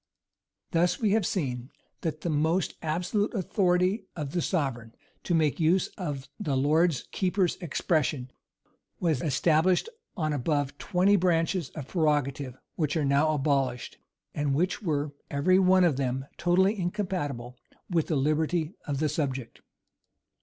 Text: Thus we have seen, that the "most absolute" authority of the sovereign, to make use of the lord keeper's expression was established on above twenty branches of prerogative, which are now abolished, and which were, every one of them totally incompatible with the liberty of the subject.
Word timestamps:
Thus 0.71 0.99
we 0.99 1.11
have 1.11 1.27
seen, 1.27 1.69
that 2.01 2.21
the 2.21 2.29
"most 2.31 2.73
absolute" 2.81 3.35
authority 3.35 4.07
of 4.15 4.31
the 4.31 4.41
sovereign, 4.41 4.95
to 5.21 5.35
make 5.35 5.59
use 5.59 5.89
of 5.89 6.27
the 6.39 6.57
lord 6.57 6.99
keeper's 7.11 7.55
expression 7.57 8.31
was 8.99 9.21
established 9.21 9.89
on 10.17 10.33
above 10.33 10.75
twenty 10.79 11.17
branches 11.17 11.69
of 11.75 11.87
prerogative, 11.87 12.57
which 12.73 12.97
are 12.97 13.05
now 13.05 13.31
abolished, 13.31 13.99
and 14.33 14.55
which 14.55 14.81
were, 14.81 15.13
every 15.29 15.59
one 15.59 15.83
of 15.83 15.97
them 15.97 16.25
totally 16.35 16.79
incompatible 16.79 17.55
with 17.87 18.07
the 18.07 18.15
liberty 18.15 18.73
of 18.87 18.97
the 18.97 19.07
subject. 19.07 19.61